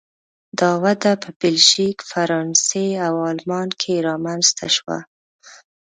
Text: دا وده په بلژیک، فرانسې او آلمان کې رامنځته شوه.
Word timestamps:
دا 0.59 0.71
وده 0.83 1.13
په 1.23 1.29
بلژیک، 1.39 1.97
فرانسې 2.11 2.87
او 3.05 3.13
آلمان 3.31 3.69
کې 3.81 4.03
رامنځته 4.07 4.67
شوه. 4.75 4.97